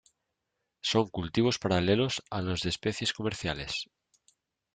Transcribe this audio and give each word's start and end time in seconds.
Son 0.81 1.05
cultivos 1.15 1.59
paralelos 1.59 2.23
a 2.31 2.41
los 2.41 2.61
de 2.61 2.69
especies 2.69 3.13
comerciales. 3.13 3.87